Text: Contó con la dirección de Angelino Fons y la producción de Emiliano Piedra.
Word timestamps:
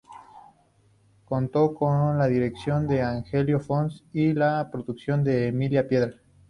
Contó 1.25 1.75
con 1.75 2.17
la 2.17 2.25
dirección 2.25 2.87
de 2.87 3.03
Angelino 3.03 3.59
Fons 3.59 4.03
y 4.11 4.33
la 4.33 4.67
producción 4.71 5.23
de 5.23 5.49
Emiliano 5.49 5.87
Piedra. 5.87 6.13